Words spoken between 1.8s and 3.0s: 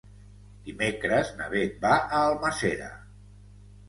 va a Almàssera.